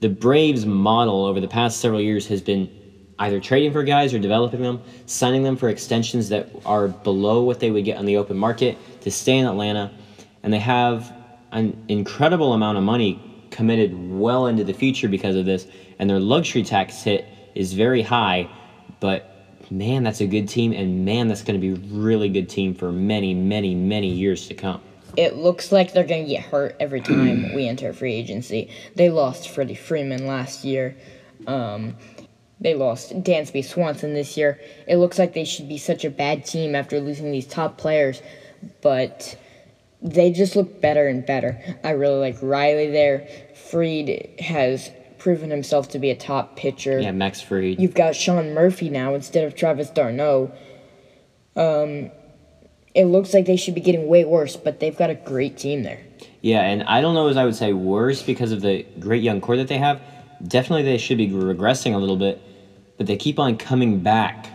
the 0.00 0.08
Braves 0.08 0.66
model 0.66 1.24
over 1.24 1.40
the 1.40 1.48
past 1.48 1.80
several 1.80 2.00
years 2.00 2.26
has 2.26 2.42
been 2.42 2.68
either 3.18 3.38
trading 3.40 3.72
for 3.72 3.84
guys 3.84 4.12
or 4.12 4.18
developing 4.18 4.62
them, 4.62 4.82
signing 5.06 5.44
them 5.44 5.56
for 5.56 5.68
extensions 5.68 6.28
that 6.30 6.48
are 6.66 6.88
below 6.88 7.42
what 7.42 7.60
they 7.60 7.70
would 7.70 7.84
get 7.84 7.96
on 7.96 8.04
the 8.04 8.16
open 8.16 8.36
market 8.36 8.76
to 9.02 9.10
stay 9.10 9.38
in 9.38 9.46
Atlanta, 9.46 9.92
and 10.42 10.52
they 10.52 10.58
have 10.58 11.12
an 11.52 11.84
incredible 11.88 12.52
amount 12.52 12.78
of 12.78 12.84
money 12.84 13.20
committed 13.50 13.92
well 14.10 14.46
into 14.46 14.64
the 14.64 14.72
future 14.72 15.08
because 15.08 15.36
of 15.36 15.44
this, 15.44 15.66
and 15.98 16.10
their 16.10 16.18
luxury 16.18 16.64
tax 16.64 17.02
hit 17.02 17.26
is 17.54 17.74
very 17.74 18.02
high, 18.02 18.48
but 18.98 19.28
man, 19.70 20.02
that's 20.02 20.20
a 20.20 20.26
good 20.26 20.48
team, 20.48 20.72
and 20.72 21.04
man, 21.04 21.28
that's 21.28 21.42
going 21.42 21.60
to 21.60 21.60
be 21.60 21.72
a 21.72 21.96
really 21.96 22.28
good 22.28 22.48
team 22.48 22.74
for 22.74 22.90
many, 22.90 23.34
many, 23.34 23.74
many 23.74 24.08
years 24.08 24.48
to 24.48 24.54
come. 24.54 24.80
It 25.16 25.36
looks 25.36 25.72
like 25.72 25.92
they're 25.92 26.06
going 26.06 26.24
to 26.24 26.30
get 26.30 26.44
hurt 26.44 26.76
every 26.80 27.00
time 27.00 27.54
we 27.54 27.68
enter 27.68 27.92
free 27.92 28.14
agency. 28.14 28.70
They 28.94 29.10
lost 29.10 29.50
Freddie 29.50 29.74
Freeman 29.74 30.26
last 30.26 30.64
year. 30.64 30.96
Um, 31.46 31.96
they 32.60 32.74
lost 32.74 33.12
Dansby 33.22 33.64
Swanson 33.64 34.14
this 34.14 34.36
year. 34.36 34.60
It 34.86 34.96
looks 34.96 35.18
like 35.18 35.34
they 35.34 35.44
should 35.44 35.68
be 35.68 35.78
such 35.78 36.04
a 36.04 36.10
bad 36.10 36.44
team 36.44 36.74
after 36.74 37.00
losing 37.00 37.32
these 37.32 37.46
top 37.46 37.76
players, 37.76 38.22
but 38.80 39.36
they 40.00 40.30
just 40.30 40.56
look 40.56 40.80
better 40.80 41.08
and 41.08 41.26
better. 41.26 41.60
I 41.84 41.90
really 41.90 42.18
like 42.18 42.36
Riley 42.40 42.90
there. 42.90 43.28
Fried 43.54 44.40
has 44.40 44.90
proven 45.18 45.50
himself 45.50 45.88
to 45.90 45.98
be 45.98 46.10
a 46.10 46.16
top 46.16 46.56
pitcher. 46.56 47.00
Yeah, 47.00 47.12
Max 47.12 47.40
Fried. 47.40 47.80
You've 47.80 47.94
got 47.94 48.16
Sean 48.16 48.54
Murphy 48.54 48.88
now 48.88 49.14
instead 49.14 49.44
of 49.44 49.54
Travis 49.54 49.90
d'Arnaud. 49.90 50.52
Um, 51.54 52.10
it 52.94 53.06
looks 53.06 53.32
like 53.32 53.46
they 53.46 53.56
should 53.56 53.74
be 53.74 53.80
getting 53.80 54.06
way 54.06 54.24
worse, 54.24 54.56
but 54.56 54.80
they've 54.80 54.96
got 54.96 55.10
a 55.10 55.14
great 55.14 55.56
team 55.56 55.82
there. 55.82 56.00
Yeah, 56.40 56.60
and 56.60 56.82
I 56.84 57.00
don't 57.00 57.14
know 57.14 57.28
as 57.28 57.36
I 57.36 57.44
would 57.44 57.54
say 57.54 57.72
worse 57.72 58.22
because 58.22 58.52
of 58.52 58.60
the 58.60 58.84
great 58.98 59.22
young 59.22 59.40
core 59.40 59.56
that 59.56 59.68
they 59.68 59.78
have. 59.78 60.00
Definitely 60.46 60.82
they 60.82 60.98
should 60.98 61.18
be 61.18 61.28
regressing 61.28 61.94
a 61.94 61.98
little 61.98 62.16
bit, 62.16 62.42
but 62.98 63.06
they 63.06 63.16
keep 63.16 63.38
on 63.38 63.56
coming 63.56 64.00
back 64.00 64.48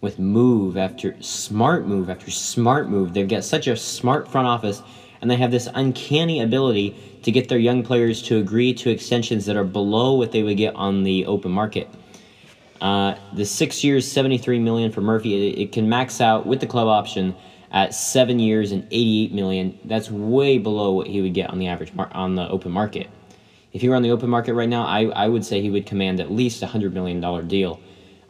with 0.00 0.18
move 0.18 0.76
after 0.76 1.20
smart 1.22 1.86
move 1.86 2.08
after 2.08 2.30
smart 2.30 2.88
move. 2.88 3.14
They've 3.14 3.28
got 3.28 3.44
such 3.44 3.66
a 3.66 3.76
smart 3.76 4.28
front 4.28 4.46
office 4.46 4.82
and 5.20 5.30
they 5.30 5.36
have 5.36 5.52
this 5.52 5.68
uncanny 5.72 6.40
ability 6.40 6.96
to 7.22 7.30
get 7.30 7.48
their 7.48 7.58
young 7.58 7.84
players 7.84 8.20
to 8.22 8.38
agree 8.38 8.74
to 8.74 8.90
extensions 8.90 9.46
that 9.46 9.56
are 9.56 9.64
below 9.64 10.14
what 10.14 10.32
they 10.32 10.42
would 10.42 10.56
get 10.56 10.74
on 10.74 11.04
the 11.04 11.26
open 11.26 11.52
market. 11.52 11.88
Uh, 12.82 13.16
the 13.32 13.44
six 13.46 13.84
years, 13.84 14.10
seventy-three 14.10 14.58
million 14.58 14.90
for 14.90 15.02
Murphy. 15.02 15.50
It, 15.50 15.58
it, 15.58 15.72
can 15.72 15.88
max 15.88 16.20
out 16.20 16.46
with 16.46 16.58
the 16.58 16.66
club 16.66 16.88
option 16.88 17.32
at 17.70 17.94
seven 17.94 18.40
years 18.40 18.72
and 18.72 18.82
eighty-eight 18.90 19.32
million. 19.32 19.78
That's 19.84 20.10
way 20.10 20.58
below 20.58 20.90
what 20.90 21.06
he 21.06 21.22
would 21.22 21.32
get 21.32 21.48
on 21.50 21.60
the 21.60 21.68
average 21.68 21.94
mar- 21.94 22.10
on 22.10 22.34
the 22.34 22.48
open 22.48 22.72
market. 22.72 23.08
If 23.72 23.82
he 23.82 23.88
were 23.88 23.94
on 23.94 24.02
the 24.02 24.10
open 24.10 24.28
market 24.28 24.54
right 24.54 24.68
now, 24.68 24.84
I, 24.84 25.04
I 25.04 25.28
would 25.28 25.44
say 25.44 25.62
he 25.62 25.70
would 25.70 25.86
command 25.86 26.18
at 26.18 26.32
least 26.32 26.60
a 26.64 26.66
hundred 26.66 26.92
million 26.92 27.20
dollar 27.20 27.42
deal. 27.42 27.78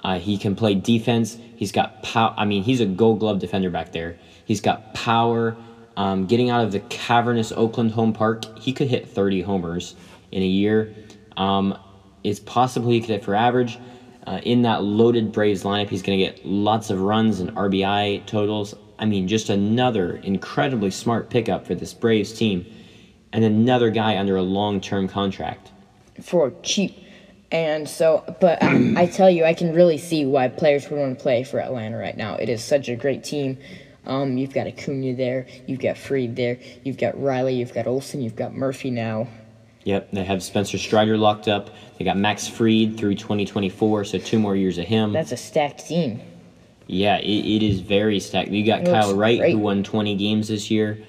Uh, 0.05 0.19
he 0.19 0.37
can 0.37 0.55
play 0.55 0.75
defense. 0.75 1.39
He's 1.57 1.73
got 1.73 2.03
power. 2.03 2.35
I 2.37 2.45
mean, 2.45 2.63
he's 2.63 2.81
a 2.81 2.87
Gold 2.87 3.21
Glove 3.21 3.39
defender 3.39 3.71
back 3.71 3.93
there. 3.93 4.19
He's 4.45 4.61
got 4.61 4.93
power. 4.93 5.57
Um, 5.97 6.27
getting 6.27 6.51
out 6.51 6.63
of 6.63 6.73
the 6.73 6.81
cavernous 6.81 7.53
Oakland 7.53 7.93
home 7.93 8.13
park, 8.13 8.59
he 8.59 8.75
could 8.75 8.89
hit 8.89 9.09
30 9.09 9.41
homers 9.41 9.95
in 10.31 10.43
a 10.43 10.47
year. 10.47 10.95
Um, 11.39 11.79
it's 12.23 12.41
possible 12.41 12.91
he 12.91 13.01
could 13.01 13.11
hit 13.11 13.25
for 13.25 13.35
average. 13.35 13.79
Uh, 14.27 14.41
in 14.45 14.63
that 14.63 14.83
loaded 14.83 15.33
Braves 15.33 15.65
lineup, 15.65 15.89
he's 15.89 16.03
going 16.03 16.19
to 16.19 16.25
get 16.25 16.47
lots 16.47 16.91
of 16.91 17.01
runs 17.01 17.41
and 17.41 17.51
RBI 17.57 18.25
totals. 18.27 18.75
I 18.99 19.05
mean, 19.05 19.27
just 19.27 19.49
another 19.49 20.17
incredibly 20.17 20.91
smart 20.91 21.29
pickup 21.29 21.67
for 21.67 21.75
this 21.75 21.93
Braves 21.93 22.33
team, 22.33 22.65
and 23.33 23.45
another 23.45 23.91
guy 23.91 24.19
under 24.19 24.37
a 24.37 24.43
long 24.43 24.81
term 24.81 25.09
contract. 25.09 25.73
For 26.21 26.53
cheap. 26.63 26.97
And 27.51 27.89
so, 27.89 28.25
but 28.41 28.63
I, 28.63 28.95
I, 28.97 29.07
tell 29.07 29.29
you, 29.29 29.45
I 29.45 29.55
can 29.55 29.75
really 29.75 29.99
see 29.99 30.25
why 30.25 30.49
players 30.49 30.89
would 30.89 30.99
want 30.99 31.19
to 31.19 31.23
play 31.23 31.43
for 31.43 31.61
Atlanta 31.61 31.99
right 31.99 32.17
now. 32.17 32.37
It 32.37 32.49
is 32.49 32.63
such 32.65 32.89
a 32.89 32.97
great 32.97 33.25
team. 33.25 33.59
Um, 34.07 34.37
you've 34.37 34.53
got 34.53 34.67
Acuna 34.67 35.15
there, 35.15 35.47
you've 35.67 35.79
got 35.79 35.97
Fried 35.97 36.35
there, 36.35 36.59
you've 36.83 36.99
got 36.99 37.21
Riley, 37.21 37.55
you've 37.55 37.73
got 37.73 37.87
Olson, 37.87 38.21
you've 38.21 38.35
got 38.35 38.53
Murphy 38.53 38.91
now. 38.91 39.29
Yep, 39.85 40.11
they 40.13 40.25
have 40.25 40.43
Spencer 40.43 40.79
Strider 40.79 41.17
locked 41.17 41.49
up. 41.49 41.71
They 41.99 42.05
got 42.05 42.17
Max 42.17 42.47
Fried 42.47 42.97
through 42.97 43.17
2024, 43.17 44.05
so 44.05 44.19
two 44.19 44.39
more 44.39 44.55
years 44.55 44.79
of 44.79 44.87
him. 44.87 45.13
That's 45.13 45.33
a 45.33 45.37
stacked 45.37 45.87
team. 45.89 46.21
Yeah, 46.87 47.19
it, 47.19 47.27
it 47.27 47.63
is 47.63 47.81
very 47.81 48.21
stacked. 48.21 48.51
You 48.51 48.65
got 48.65 48.85
Kyle 48.85 49.15
Wright, 49.15 49.39
great. 49.39 49.53
who 49.53 49.59
won 49.59 49.83
20 49.83 50.17
games 50.17 50.49
this 50.49 50.71
year. 50.71 51.03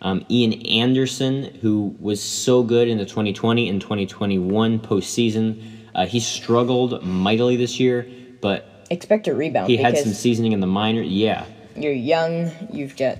Um, 0.00 0.24
Ian 0.30 0.52
Anderson, 0.66 1.44
who 1.60 1.96
was 1.98 2.22
so 2.22 2.62
good 2.62 2.88
in 2.88 2.98
the 2.98 3.04
2020 3.04 3.68
and 3.68 3.80
2021 3.80 4.78
postseason. 4.80 5.62
Uh, 5.94 6.06
he 6.06 6.20
struggled 6.20 7.02
mightily 7.04 7.56
this 7.56 7.80
year, 7.80 8.08
but 8.40 8.86
expect 8.90 9.26
a 9.26 9.34
rebound. 9.34 9.68
He 9.68 9.76
had 9.76 9.98
some 9.98 10.12
seasoning 10.12 10.52
in 10.52 10.60
the 10.60 10.68
minor. 10.68 11.02
Yeah, 11.02 11.44
you're 11.76 11.92
young. 11.92 12.52
You've 12.72 12.96
got. 12.96 13.18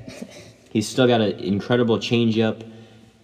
He's 0.70 0.88
still 0.88 1.08
got 1.08 1.20
an 1.20 1.32
incredible 1.40 1.98
changeup, 1.98 2.62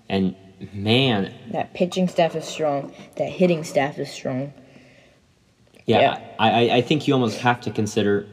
and 0.09 0.35
man, 0.73 1.33
that 1.51 1.75
pitching 1.75 2.09
staff 2.09 2.35
is 2.35 2.45
strong. 2.45 2.93
That 3.17 3.29
hitting 3.29 3.65
staff 3.65 3.99
is 3.99 4.11
strong. 4.11 4.53
Yeah, 5.87 6.01
yeah. 6.01 6.35
I, 6.39 6.71
I 6.77 6.81
think 6.81 7.07
you 7.07 7.15
almost 7.15 7.39
have 7.41 7.61
to 7.63 7.71
consider 7.71 8.27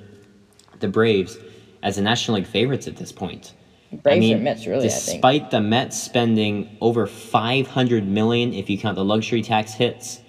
the 0.79 0.87
Braves 0.87 1.37
as 1.83 1.97
the 1.97 2.01
National 2.01 2.37
League 2.37 2.47
favorites 2.47 2.87
at 2.87 2.95
this 2.95 3.11
point. 3.11 3.53
Braves 3.91 4.17
I 4.17 4.19
mean, 4.19 4.37
or 4.37 4.39
Mets, 4.39 4.65
really. 4.65 4.83
Despite 4.83 5.51
the 5.51 5.59
Mets 5.59 6.01
spending 6.01 6.77
over 6.79 7.07
five 7.07 7.67
hundred 7.67 8.07
million, 8.07 8.53
if 8.53 8.69
you 8.69 8.77
count 8.77 8.95
the 8.95 9.03
luxury 9.03 9.41
tax 9.41 9.73
hits, 9.73 10.21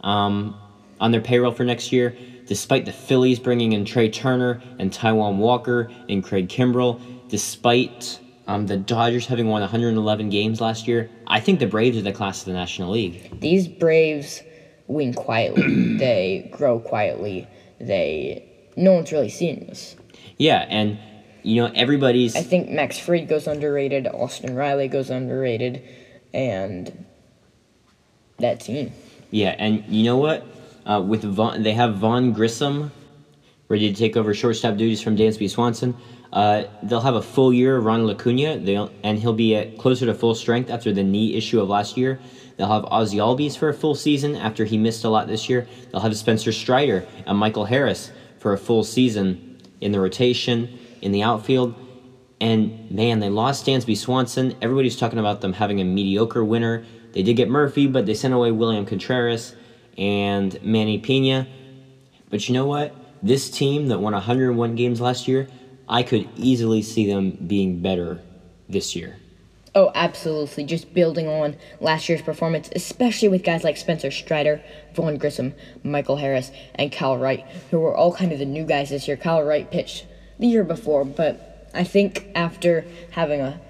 um, 0.00 0.58
on 1.00 1.12
their 1.12 1.20
payroll 1.20 1.52
for 1.52 1.64
next 1.64 1.92
year, 1.92 2.16
despite 2.46 2.84
the 2.84 2.92
Phillies 2.92 3.38
bringing 3.38 3.72
in 3.72 3.84
Trea 3.84 4.10
Turner 4.10 4.60
and 4.78 4.90
Taijuan 4.90 5.36
Walker 5.36 5.90
and 6.08 6.24
Craig 6.24 6.48
Kimbrel, 6.48 7.00
despite 7.28 8.18
um, 8.46 8.66
the 8.66 8.76
Dodgers 8.76 9.26
having 9.26 9.48
won 9.48 9.60
111 9.60 10.30
games 10.30 10.60
last 10.60 10.86
year, 10.86 11.10
I 11.26 11.40
think 11.40 11.58
the 11.58 11.66
Braves 11.66 11.96
are 11.96 12.02
the 12.02 12.12
class 12.12 12.40
of 12.40 12.46
the 12.46 12.52
National 12.52 12.92
League. 12.92 13.40
These 13.40 13.66
Braves 13.68 14.42
win 14.86 15.14
quietly. 15.14 15.96
they 15.98 16.48
grow 16.52 16.78
quietly. 16.78 17.48
They 17.80 18.48
no 18.76 18.92
one's 18.92 19.10
really 19.10 19.30
seen 19.30 19.66
this. 19.66 19.96
Yeah, 20.36 20.66
and 20.68 20.98
you 21.42 21.62
know 21.62 21.72
everybody's. 21.74 22.36
I 22.36 22.42
think 22.42 22.70
Max 22.70 22.98
Fried 22.98 23.28
goes 23.28 23.46
underrated. 23.46 24.06
Austin 24.06 24.54
Riley 24.54 24.88
goes 24.88 25.10
underrated, 25.10 25.82
and 26.32 27.06
that 28.38 28.60
team. 28.60 28.92
Yeah, 29.30 29.56
and 29.58 29.84
you 29.88 30.04
know 30.04 30.18
what? 30.18 30.46
Uh, 30.84 31.00
with 31.00 31.24
Vaughn, 31.24 31.62
they 31.62 31.72
have 31.72 31.96
Vaughn 31.96 32.32
Grissom 32.32 32.92
ready 33.68 33.92
to 33.92 33.98
take 33.98 34.16
over 34.16 34.32
shortstop 34.32 34.76
duties 34.76 35.02
from 35.02 35.16
Dansby 35.16 35.50
Swanson. 35.50 35.96
Uh, 36.36 36.68
they'll 36.82 37.00
have 37.00 37.14
a 37.14 37.22
full 37.22 37.50
year 37.50 37.78
of 37.78 37.86
Acuna, 37.86 38.58
they'll, 38.58 38.90
and 39.02 39.18
he'll 39.18 39.32
be 39.32 39.56
at 39.56 39.78
closer 39.78 40.04
to 40.04 40.12
full 40.12 40.34
strength 40.34 40.68
after 40.68 40.92
the 40.92 41.02
knee 41.02 41.34
issue 41.34 41.58
of 41.58 41.70
last 41.70 41.96
year. 41.96 42.20
They'll 42.58 42.68
have 42.68 42.84
Ozzy 42.84 43.14
Albies 43.14 43.56
for 43.56 43.70
a 43.70 43.74
full 43.74 43.94
season 43.94 44.36
after 44.36 44.66
he 44.66 44.76
missed 44.76 45.04
a 45.04 45.08
lot 45.08 45.28
this 45.28 45.48
year. 45.48 45.66
They'll 45.90 46.02
have 46.02 46.14
Spencer 46.14 46.52
Strider 46.52 47.06
and 47.24 47.38
Michael 47.38 47.64
Harris 47.64 48.12
for 48.38 48.52
a 48.52 48.58
full 48.58 48.84
season 48.84 49.62
in 49.80 49.92
the 49.92 49.98
rotation, 49.98 50.78
in 51.00 51.10
the 51.10 51.22
outfield. 51.22 51.74
And 52.38 52.90
man, 52.90 53.20
they 53.20 53.30
lost 53.30 53.64
Dansby 53.64 53.96
Swanson. 53.96 54.56
Everybody's 54.60 54.98
talking 54.98 55.18
about 55.18 55.40
them 55.40 55.54
having 55.54 55.80
a 55.80 55.84
mediocre 55.84 56.44
winner. 56.44 56.84
They 57.12 57.22
did 57.22 57.38
get 57.38 57.48
Murphy, 57.48 57.86
but 57.86 58.04
they 58.04 58.12
sent 58.12 58.34
away 58.34 58.50
William 58.50 58.84
Contreras 58.84 59.54
and 59.96 60.62
Manny 60.62 61.00
Piña. 61.00 61.46
But 62.28 62.46
you 62.46 62.52
know 62.52 62.66
what? 62.66 62.94
This 63.22 63.48
team 63.48 63.88
that 63.88 64.00
won 64.00 64.12
101 64.12 64.74
games 64.74 65.00
last 65.00 65.26
year, 65.26 65.48
I 65.88 66.02
could 66.02 66.28
easily 66.36 66.82
see 66.82 67.06
them 67.06 67.32
being 67.46 67.80
better 67.80 68.20
this 68.68 68.96
year. 68.96 69.16
Oh, 69.74 69.92
absolutely. 69.94 70.64
Just 70.64 70.94
building 70.94 71.28
on 71.28 71.56
last 71.80 72.08
year's 72.08 72.22
performance, 72.22 72.70
especially 72.74 73.28
with 73.28 73.44
guys 73.44 73.62
like 73.62 73.76
Spencer 73.76 74.10
Strider, 74.10 74.62
Vaughn 74.94 75.18
Grissom, 75.18 75.54
Michael 75.84 76.16
Harris, 76.16 76.50
and 76.76 76.90
Kyle 76.90 77.18
Wright, 77.18 77.46
who 77.70 77.80
were 77.80 77.94
all 77.94 78.14
kind 78.14 78.32
of 78.32 78.38
the 78.38 78.46
new 78.46 78.64
guys 78.64 78.88
this 78.88 79.06
year. 79.06 79.18
Kyle 79.18 79.42
Wright 79.42 79.70
pitched 79.70 80.06
the 80.38 80.46
year 80.46 80.64
before, 80.64 81.04
but 81.04 81.70
I 81.74 81.84
think 81.84 82.26
after 82.34 82.86
having 83.10 83.42
a 83.42 83.60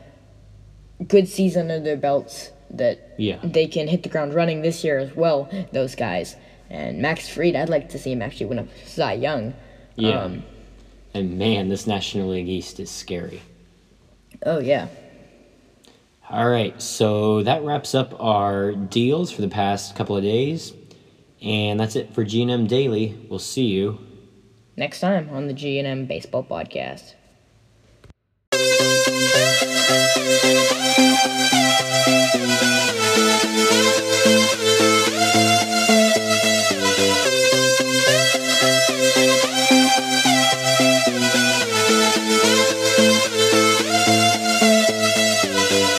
good 1.08 1.28
season 1.28 1.72
under 1.72 1.80
their 1.80 1.96
belts, 1.96 2.50
that 2.70 3.14
yeah. 3.18 3.38
they 3.42 3.66
can 3.66 3.88
hit 3.88 4.04
the 4.04 4.08
ground 4.08 4.32
running 4.32 4.62
this 4.62 4.84
year 4.84 4.98
as 4.98 5.14
well, 5.14 5.50
those 5.72 5.96
guys. 5.96 6.36
And 6.70 7.02
Max 7.02 7.28
Fried, 7.28 7.56
I'd 7.56 7.68
like 7.68 7.88
to 7.90 7.98
see 7.98 8.12
him 8.12 8.22
actually 8.22 8.46
win 8.46 8.60
a 8.60 8.68
Cy 8.86 9.14
Young. 9.14 9.54
Yeah. 9.96 10.22
Um, 10.22 10.44
and 11.16 11.38
man, 11.38 11.68
this 11.68 11.86
National 11.86 12.28
League 12.28 12.48
East 12.48 12.78
is 12.78 12.90
scary. 12.90 13.40
Oh, 14.44 14.58
yeah. 14.58 14.88
All 16.28 16.48
right, 16.48 16.80
so 16.82 17.42
that 17.44 17.62
wraps 17.62 17.94
up 17.94 18.20
our 18.20 18.72
deals 18.72 19.30
for 19.30 19.40
the 19.40 19.48
past 19.48 19.96
couple 19.96 20.16
of 20.16 20.22
days. 20.22 20.72
And 21.40 21.78
that's 21.80 21.96
it 21.96 22.12
for 22.14 22.24
G&M 22.24 22.66
Daily. 22.66 23.16
We'll 23.28 23.38
see 23.38 23.66
you 23.66 23.98
next 24.76 25.00
time 25.00 25.30
on 25.30 25.46
the 25.46 25.54
G&M 25.54 26.06
Baseball 26.06 26.44
Podcast. 26.44 27.14